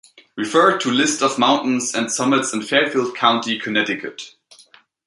[0.35, 4.31] Refer to List of Mountains and Summits in Fairfield County, Connecticut.